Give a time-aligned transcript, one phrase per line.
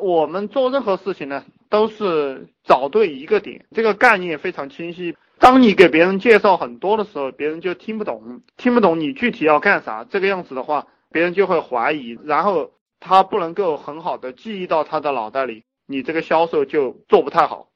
[0.00, 5.16] 我们做任何事情呢，都是找对一个点，这个概念非常清晰。
[5.38, 10.04] 当你给别人介绍很多的时候，别人就听不懂，听不懂你具体要干啥。
[10.04, 17.68] 这个样子的话，别人就会怀疑，然后他不能够很好的记忆到他的脑袋里，你这个销售就做不太好。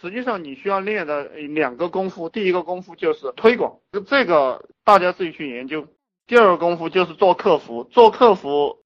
[0.00, 5.86] 实际上，你需要练的两个功夫，第一个功夫就是推广，这个大家自己去研究。
[6.26, 8.78] 第二个功夫就是做客服，做客服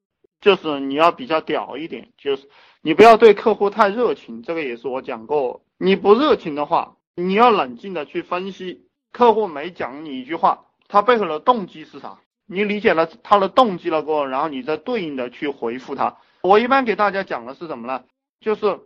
[0.44, 2.50] 就是你要比较屌一点，就是
[2.82, 5.62] 你不要对客户太热情，这个也是我讲过。
[5.78, 6.96] 你不热情的话。
[7.16, 12.18] 你要冷静的去分析，客户每讲你一句话，他背后的动机是啥？
[12.44, 16.16] 你理解了他的动机了过后，然后你再对应的去回复他。
[16.42, 18.02] 我一般给大家讲的是什么呢？
[18.40, 18.80] 就是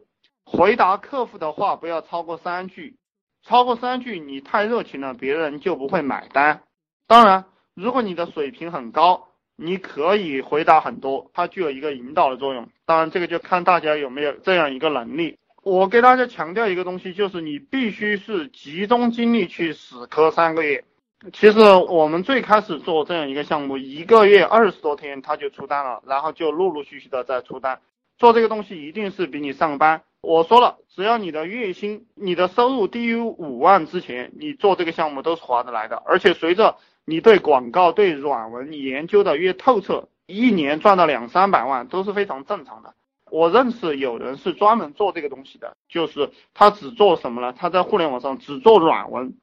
[0.45, 2.99] 回答客户的话不要超过三句，
[3.43, 6.63] 超过三句你太热情了，别人就不会买单。
[7.07, 9.29] 当然，如果你的水平很高，
[9.61, 12.69] 你可以回答很多，它具有一个引导的作用。
[12.87, 15.37] 当然，这个就看大家有没有这样一个能力。
[15.65, 20.85] 我给大家强调一个东西，就是你必须是集中精力去死磕三个月。
[21.33, 27.81] 其实我们最开始做这样一个项目，一个月二十多天他就出单了，然后就陆陆续续的在出单。
[28.17, 30.03] 做这个东西一定是比你上班。
[30.21, 36.01] 我说了，只要你的月薪、你的收入低于五万之前，你做这个项目都是划得来的。
[36.07, 36.77] 而且随着
[37.09, 42.93] 你对广告、对软文研究的越透彻，一年赚到两三百万都是非常正常的。
[43.31, 47.55] 我认识有人是专门做这个东西的，就是他只做什么呢？
[47.55, 49.39] 他在互联网上只做软文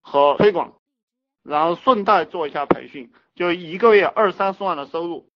[0.00, 0.74] 和推广，
[1.42, 5.28] 然后顺带做一下培训，就一个月二三十万的收入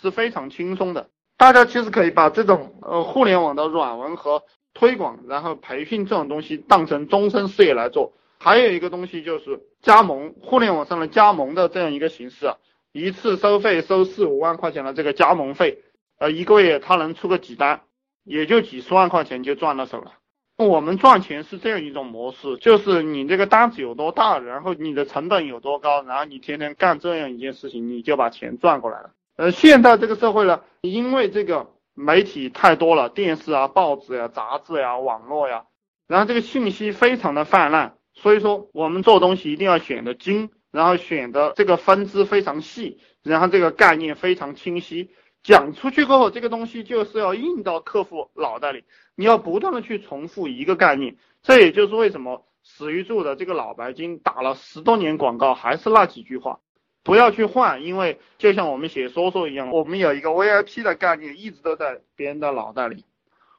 [0.00, 1.10] 是非常轻松的。
[1.36, 8.14] 大家其实可以把这种呃互联网的软文和推广，然后培训这种东西当成终身事业来做。
[8.44, 12.52] 还有一个东西就是加盟，互联网上的加盟的这样一个形式，
[12.92, 15.82] 一次收费收四五万块钱的这个加盟费。
[16.18, 17.80] 呃，一个月他能出个几单，
[18.22, 20.12] 也就几十万块钱就赚到手了。
[20.58, 29.12] 我们赚钱是这样一种模式，就是你这个单子有多大，然后你的成本有多高，然后你天天干这样一件事情，你就把钱赚过来了。
[29.36, 35.64] 呃，现在这个社会呢，因为这个媒体太多了，电视啊、报纸呀、杂志呀、网络呀，
[36.06, 45.10] 然后这个信息非常的泛滥，所以说我们做东西一定要选的精，然后选的这个分支非常细，然后这个概念非常清晰。
[45.42, 51.16] 讲出去过后，这个东西就是要印到客户脑袋里，你要不断的去重复一个概念。
[51.42, 56.60] 这也就是为什么史玉柱的这个脑白金打了十多年广告还是那几句话，
[57.02, 63.04] 不要去换，因为就像我们写说说一样，我们有一个 VIP 的概念一直都在别人的脑袋里。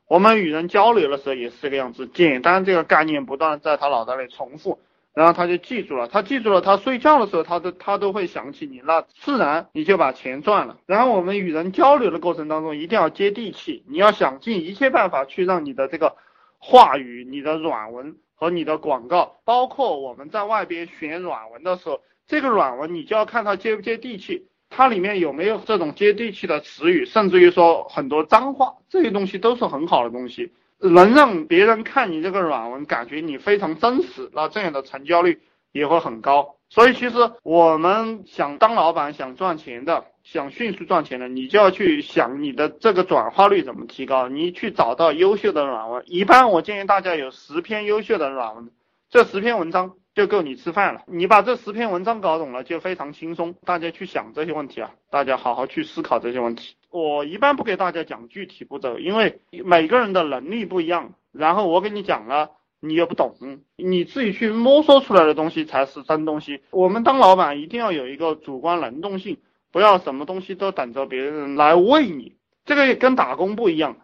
[0.08, 4.80] 我们与人交流的时候也是这个样子，简单这个概念不断在他脑袋里重复。
[5.16, 10.78] 然后他就记住了，他记住了，他睡觉的时候，他都他都会想起你，那自然你就把钱赚了。
[10.86, 16.18] 然后我们与人交流的过程当中，一定要接地气，你要想尽一切办法去让你的这个
[16.60, 30.52] 话语、你的软文和你的广告，包括我们在外边选软文的时候，这个软文你就要看它接不接地气，它里面有没有这种接地气的词语，甚至于说很多脏话，这些东西都是很好的东西。
[30.78, 36.56] 能让别人看你这个软文，感觉你非常真实，那这样的成交率也会很高。
[36.68, 44.28] 所以其实我们想当老板、想赚钱的、想迅速赚钱的，你就要去想你的这个转化率怎么提高。
[44.28, 48.70] 你去找到优秀的软文，一般我建议大家有十篇优秀的软文，
[49.10, 49.94] 这十篇文章。
[50.16, 51.04] 就够你吃饭了。
[51.08, 53.54] 你把这十篇文章搞懂了，就非常轻松。
[53.66, 56.78] 大家去想这些问题啊，大家好好去思考这些问题。
[56.90, 61.14] 我一般不给大家讲具体步骤，因为每个人的能力不一样。
[61.34, 63.36] 然后我给你讲了，你也不懂，
[63.76, 66.62] 你自己去摸索出来的东西才是真东西。
[66.72, 69.38] 我们当老板一定要有一个主观能动性，
[69.70, 72.38] 不要什么东西都等着别人来喂你。
[72.64, 73.98] 这个跟打工不一样，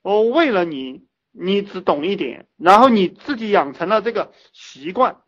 [0.00, 5.18] 我喂了你，你只懂一点，然后你自己养成了这个习惯。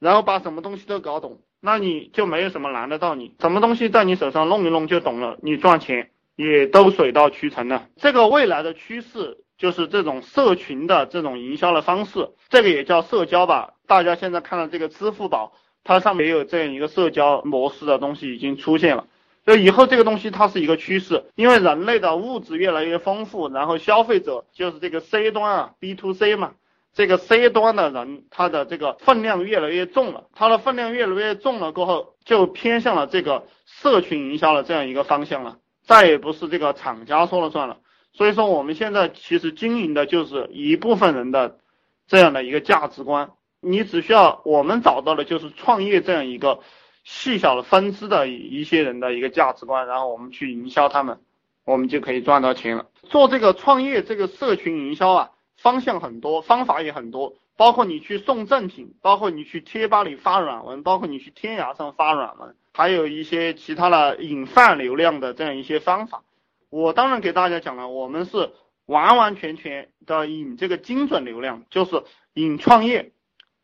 [0.00, 7.86] 然后把什么东西都搞懂，那你就没有什么难得到你，什么东西在你手上弄一弄就懂了，你赚钱也都水到渠成了。
[7.96, 13.74] 这个未来的趋势就是这种社群的这种营销的方式，这个也叫社交吧。
[13.86, 15.52] 大家现在看到这个支付宝，
[15.84, 19.06] 它上面也有这样一个社交模式的东西已经出现了。
[19.46, 26.52] 就以后这个东西它是一个趋势，因为人类的物质越来越丰富，然后消费者就是这个 C 端啊，B to C 嘛。
[26.92, 37.78] 这个 C 端的人，他的这个分量越来越重了，他的分量越来越重了过后，就偏向了这个社群营销的这样一个方向了，再也不是这个厂家说了算了。
[38.12, 41.58] 所以说，我们现在其实经营的就是一部分人的
[42.06, 46.60] 这样的一个价值观，你只需要我们找到的就是创业这样一个
[47.04, 51.20] 细小的分支的一些人的一个价值观，然后我们去营销他们。
[51.66, 52.86] 我们就可以赚到钱了。
[53.02, 55.30] 做这个创业这个社群营销啊，
[55.62, 66.24] 方向很多，方法也很多，包括你去送赠品，包括你去贴吧里发软文，包括你去天涯上发软文，还有一些其他的引泛流量的这样一些方法。
[66.70, 68.52] 我当然给大家讲了，我们是
[68.86, 72.04] 完完全全的引这个精准流量，就是
[72.34, 73.12] 引创业、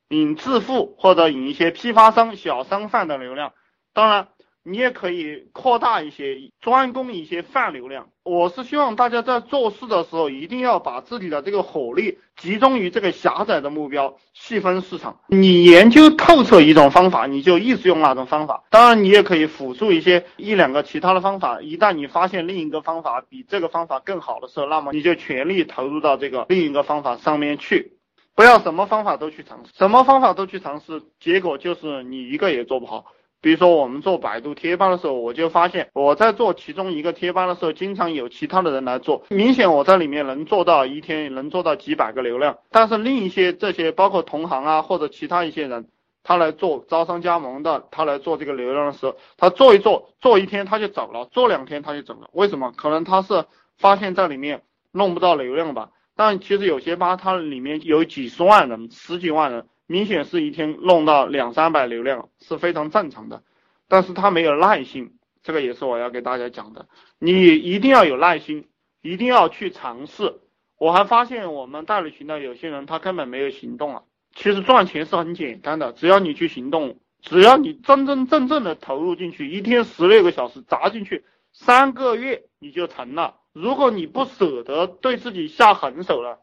[0.08, 3.52] 引致富或者引一些批发商、小商贩的流量。
[3.92, 4.28] 当然。
[4.68, 8.08] 你也可以扩大一些，专攻一些泛流量。
[8.24, 15.20] 我是希望大家在做事的时候，一定要把自己的这个火力集中于这个狭窄的目标，细分市场。
[15.28, 18.64] 你研究透彻一种方法，你就一直用那种方法。
[18.68, 21.62] 当然，你也可以辅助一些一两个其他的方法。
[21.62, 27.92] 一旦你发现另一个方法比这个方法更好的时候，那么你就全力投入到这个另一个方法上面去，
[28.34, 33.04] 不要什么方法都去尝试，什么方法都去尝试，结果就是你一个也做不好。
[33.46, 45.86] 比如说我们做百度贴吧的时候，我就发现我在做其中一个贴吧的时候，经常有其他的人来做，明显我在里面能做到一天能做到几百个流量，但是另一些这些包括同行啊或者其他一些人，
[46.24, 52.72] 他来做招商加盟的，他来做这个流量的时候，他做一做做一天他就走了，做两天他就走了，为什么？
[52.76, 53.44] 可能他是
[53.78, 59.66] 发现在里面弄不到流量吧，但其实有些吧它里面有几十万人、十几万人。
[59.86, 63.42] 明显是一天弄到两三百流量是非常正常的，
[63.88, 66.88] 但是他没有耐心，这个也是我要给大家讲的。
[67.18, 68.68] 你一定要有耐心，
[69.00, 70.40] 一定要去尝试。
[70.78, 74.02] 我还发现我们代理群的有些人他根本没有行动啊。
[74.34, 83.36] 其实赚钱是很简单的，只要你去行动，只要你真真正正的投入进去，一天十六个小时砸进去，三个月你就成了。
[83.52, 86.40] 如果你不舍得对自己下狠手了，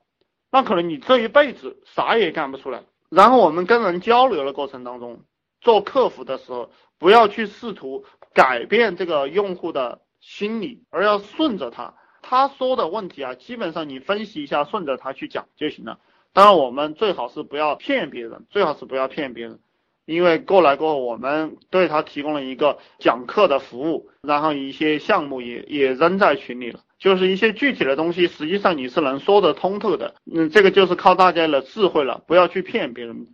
[0.50, 2.84] 那可能你这一辈子啥也干不出来。
[3.14, 5.22] 然后我们跟人交流的过程当中，
[5.62, 11.94] 做客服的时候，不要去试图改变这个用户的心理，而要顺着他，
[12.24, 16.00] 他说的问题啊，基本上你分析一下，顺着他去讲就行了。
[16.34, 19.60] 当然，我们最好是不要骗别人，最好是不要骗别人，
[20.06, 26.80] 因为过来过后，我们对他提供了一个讲课的服务，然后一些项目也也扔在群里了。
[27.04, 30.16] 就是一些具体的东西，实际上你是能说得通透的。
[30.34, 33.28] 嗯，这个就是靠大家的智慧了，不要去骗别人。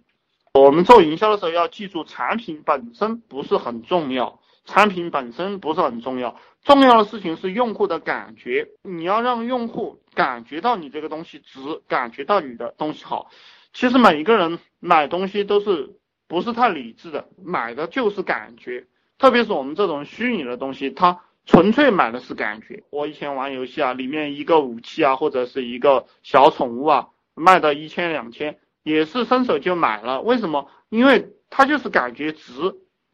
[0.55, 8.69] 我们做营销的时候要记住，产品本身不是很重要，产品本身不是很重要，重要的事情是用户的感觉。
[8.81, 13.29] 你要让用户感觉到你这个东西值，感觉到你的东西好。
[13.71, 15.91] 其实每一个人买东西都是
[16.27, 18.87] 不是太理智的，买的就是感觉。
[19.19, 21.21] 特别是我们这种虚拟的东西，它。
[21.49, 22.83] 纯粹买的是感觉。
[22.91, 30.21] 我以前玩游戏啊，里面一个武器啊，或者是一个小宠物啊，卖到一千两千，也是伸手就买了。
[30.21, 30.69] 为什么？
[30.89, 32.51] 因为它就是感觉值，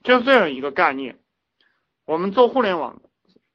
[0.03, 1.17] 就是这样一个概念。
[2.03, 3.01] 我们做互联网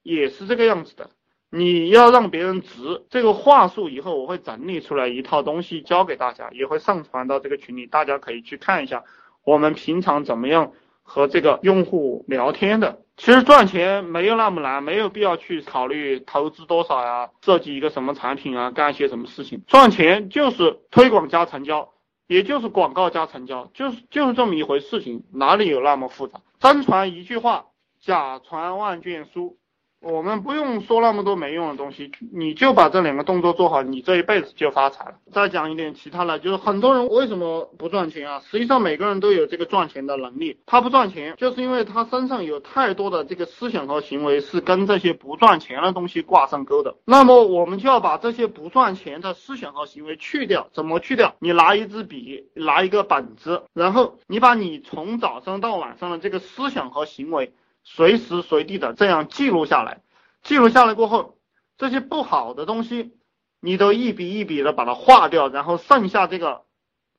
[0.01, 1.11] 也是这个样子的。
[1.51, 9.03] 你要让别人值，这个话术以后我会整理出来一套东西教给大家，也会上传到这个群里，大家可以去看一下
[9.43, 10.71] 我们平常怎么样
[11.03, 13.03] 和这个用户聊天的。
[13.23, 19.61] 其实赚钱没有那么难，没有必要去考虑投资多少呀，设计一个什么产品啊，干些什么事情。
[19.67, 21.87] 赚钱就是推广加成交，
[22.25, 26.41] 也就是广告加成交，就是就是这么一回事情，哪里有那么复杂？
[26.59, 27.67] 真传一句话，
[28.01, 29.59] 假传万卷书。
[30.01, 35.13] 我们不用说那么多没用的东西，你就把这两个动作做好，你这一辈子就发财了。
[35.31, 38.41] 再讲一点其他的，就是很多人为什么不赚钱啊？
[38.49, 46.95] 实际上每个人都有这个赚钱的能力，他不赚钱，就是因为他身上有太多的这个思想和行为是跟这些不赚钱的东西挂上钩的。
[47.05, 51.35] 那么我们就要把这些不赚钱的思想和行为去掉，怎么去掉？
[51.37, 57.53] 你拿一支笔，拿一个本子，然后你把你从早上到晚上的这个思想和行为。
[57.83, 60.01] 随时随地的这样记录下来，
[60.43, 61.37] 记录下来过后，
[61.77, 63.13] 这些不好的东西，
[63.59, 66.63] 你都一笔一笔的把它划掉，然后剩下这个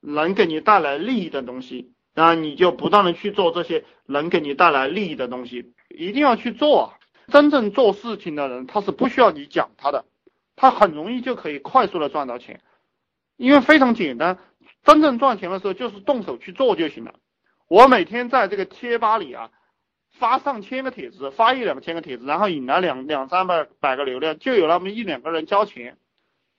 [0.01, 6.95] 能给你带来利益的东西，然后你就不断的去做这些能给你带来利益的东西，一定要去做。
[7.29, 10.05] 真正做事情的人，他是不需要你讲他的，
[10.57, 12.61] 他很容易就可以快速的赚到钱，
[13.37, 14.39] 因为非常简单。
[14.85, 17.15] 真正赚钱的时候，就是动手去做就行了。
[17.69, 19.51] 我每天在这个贴吧里啊。
[20.13, 25.97] 发上千个帖子，发一两千个帖子，然后引来两两三百百个流量，就有那么一两个人交钱，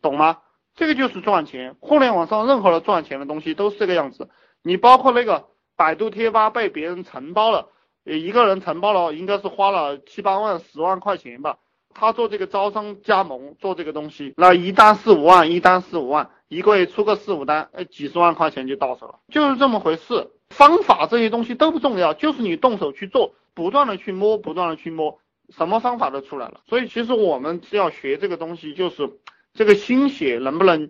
[0.01, 0.39] 懂吗？
[0.75, 1.75] 这个就是赚钱。
[1.79, 4.29] 互联网上任何的赚钱的东西都是这个样子。
[4.63, 5.45] 你包括那个
[5.75, 7.69] 百度贴吧被别人承包了，
[8.03, 11.57] 一个人承包了，应该是花了七八万、十万块钱吧。
[11.93, 20.31] 他做这个招商加盟，做这个东西，那一单四五万，一单四五万，一个月出个四五单，哎，几十万块钱就到手了，就是这么回事。
[20.49, 23.35] 方法这些东西都不重要，就是你动手去做。
[23.53, 25.19] 不断的去摸，不断的去摸，
[25.49, 26.61] 什么方法都出来了。
[26.67, 29.19] 所以其实我们要学这个东西，就是
[29.53, 30.89] 这个心血能不能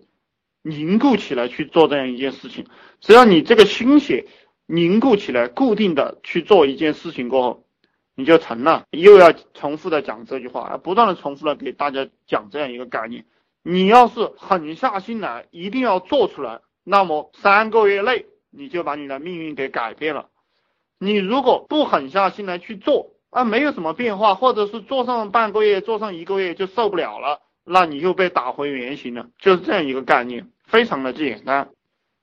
[0.62, 2.66] 凝固起来去做这样一件事情。
[3.00, 4.26] 只要你这个心血
[4.66, 7.66] 凝固起来，固定的去做一件事情过后，
[8.14, 8.84] 你就成了。
[8.90, 13.26] 又要重复的讲这句话，不断的重复的给大家讲这样一个概念。
[13.62, 20.28] 你要是狠下心来，一定要做出来，那么三个月内你就把你的命运给改变了。
[20.98, 31.70] 你如果不狠下心来去做，啊，没有什么变化，或者是做上半个月、做上一个月就受不了了，那你就被打回原形了，就是这样一个概念，非常的简单。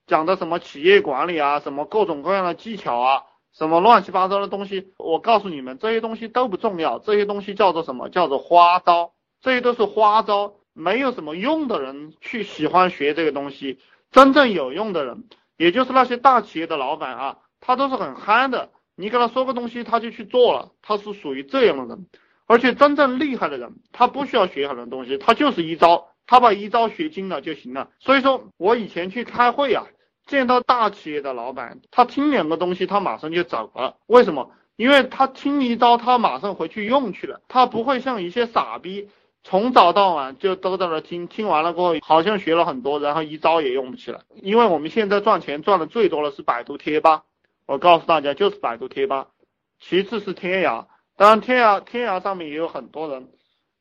[0.07, 3.23] 讲的什么企业管理啊，什么各种各样的技巧啊，
[3.53, 8.09] 什么乱七八糟的东西，我告诉你们，这些东西都不重要，这些东西叫做什么？
[8.09, 13.79] 叫做花招，这些都是花招，没有什么用的人去喜欢学这个东西，
[14.11, 15.25] 真正有用的人，
[15.57, 17.37] 也就是那些大企业的老板啊。
[17.61, 22.07] 他都是很憨的，你给他说个东西，他就去做了，他是属于这样的人。
[22.47, 27.91] 而且真正厉害的人，他不需要学很多东西，他就是一招，他把一招学精了就行了。
[27.99, 29.85] 所以说我以前去开会啊，
[30.25, 33.95] 见到大企业的老板，他听两个东西，他马上就走了。
[34.07, 34.51] 为什么？
[34.75, 39.09] 因为他听一招，他马上回去用去了，他不会像一些傻逼，
[39.43, 44.21] 从早到晚就都在那听，听完了过后好像学了很多，然后一招也用不起来。
[44.41, 47.23] 因为我们现在赚钱赚的最多的是百度贴吧。
[47.65, 49.27] 我告诉大家，就是百度贴吧，
[49.79, 50.85] 其次是天涯。
[51.17, 53.29] 当然，天涯天涯上面也有很多人，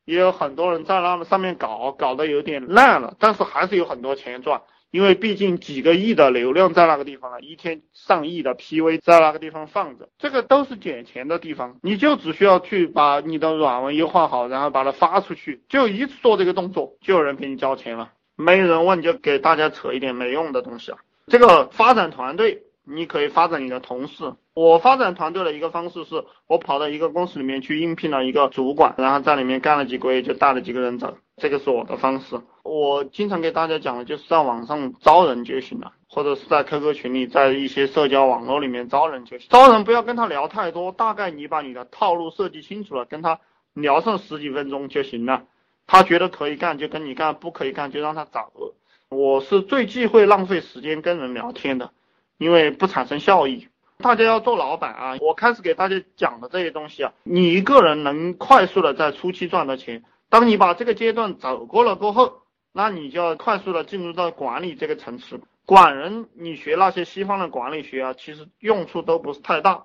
[0.05, 4.63] 也有很多人在那上面搞，搞得有点烂了，但是还是有很多钱赚。
[4.91, 11.79] 因为毕竟几个亿的流量在那个地方了，一天上亿的 PV 在那个地方放着，这个都是捡钱的地方。
[11.81, 18.11] 你就只需要去把你的软文优化好，然后把它发出去，就一次做这个动作，就有人给你交钱了。
[18.35, 20.99] 没人问，就给大家扯一点没用的东西啊。
[21.29, 22.65] 这个发展团队。
[22.85, 24.35] 你可以发展你的同事。
[24.55, 31.17] 我发展团队的一个方式是，我跑到一个公司里面去应聘了一个主管，然后在里面干了几个月，就带了几个人走。
[31.37, 32.39] 这个是我的方式。
[32.63, 39.49] 我经常给大家讲的就是在网上招人就行了，或者是在 QQ 群里，在一些社交网络里面招人就行。
[39.49, 43.41] 招人不要跟他聊太多，大概你把你的套路设计清楚了，跟他
[43.73, 45.45] 聊上十几分钟就行了。
[45.87, 48.75] 他觉得可以干就跟你干，不可以干就让他走。
[49.09, 51.91] 我是最忌讳浪费时间跟人聊天的。
[52.41, 53.69] 因为不产生效益，
[53.99, 55.17] 大家要做老板啊！
[55.21, 62.39] 我开始给大家讲的这些东西啊，你一个人能快速的在初期赚到钱，当你把这个阶段走过了过后，
[62.73, 65.43] 那你就要快速的进入到管理这个层次。
[65.67, 69.85] 管人，你学那些西方的管理学啊，其实用处都不是太大。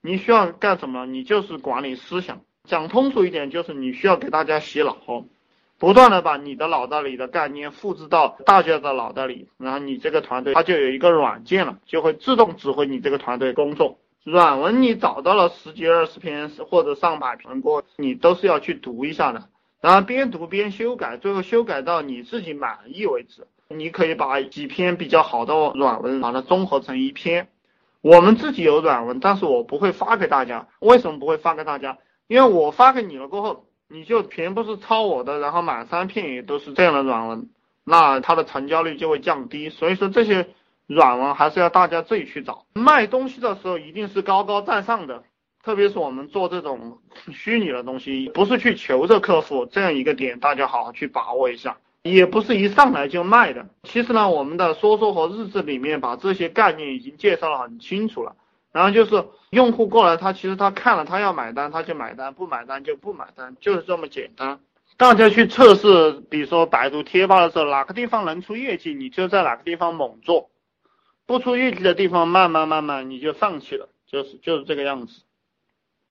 [0.00, 1.04] 你需要干什么？
[1.04, 2.40] 你就是管理思想。
[2.64, 4.96] 讲通俗一点，就是你需要给大家洗脑。
[5.80, 13.98] 不断的把你的脑袋里的概念复制到大家的脑袋里，然后你这个团队它就有一个软件了，就会自动指挥你这个团队工作。
[14.22, 19.48] 软文你找到了十几二十篇或者上百篇过，你都是要去读一下的，
[19.80, 23.46] 然后边读边修改，最后修改到你自己满意为止。
[23.70, 27.48] 你可以把几篇比较好的软文把它综合成一篇。
[28.02, 30.68] 我们自己有软文，但是我不会发给大家。
[30.78, 31.96] 为什么不会发给大家？
[32.26, 33.64] 因为我发给你了过后。
[33.92, 37.48] 你就全部是抄我的，然后满三片也都是这样的软文，
[37.84, 39.68] 那它的成交率就会降低。
[39.68, 40.48] 所以说这些
[40.86, 42.64] 软文还是要大家自己去找。
[42.72, 45.24] 卖东西的时候一定是高高在上的，
[45.64, 46.98] 特别是我们做这种
[47.34, 51.76] 虚拟的东西，不是去求着客户这样一个点，大家好好去把握一下。
[52.02, 53.66] 也不是一上来就卖的。
[53.82, 58.36] 其实呢，我们的说说和日志里面把这些概念已经介绍的很清楚了。
[58.72, 64.60] 然后就是用户过来，他其实他看了，他要买单，他就买单，不买单就不买单，就是这么简单。
[64.96, 70.50] 大家去测试，比如说百度贴吧的时候，哪个地方能出业绩，你就在哪个地方猛做；
[71.26, 75.22] 不出业绩的地方，慢慢慢慢你就放弃了，就是就是这个样子。